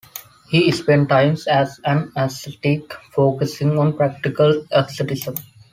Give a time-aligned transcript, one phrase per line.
[0.49, 5.35] He spent time as an ascetic, focusing on practical asceticism.